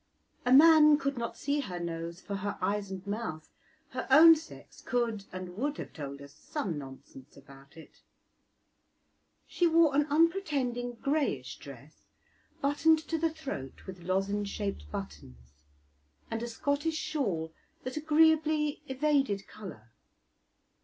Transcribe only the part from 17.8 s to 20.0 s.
that agreeably evaded colour.